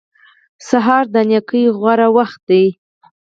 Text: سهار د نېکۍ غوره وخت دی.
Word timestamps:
سهار 0.67 1.03
د 1.13 1.15
نېکۍ 1.29 1.65
غوره 1.77 2.07
وخت 2.17 2.39
دی. 2.49 2.65